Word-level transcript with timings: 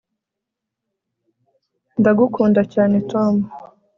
ndagukunda 1.99 2.61
cyane, 2.73 2.95
tom 3.09 3.35